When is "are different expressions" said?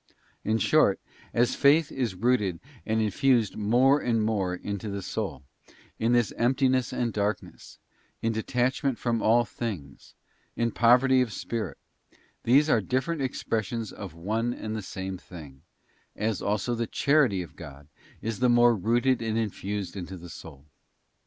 12.67-13.91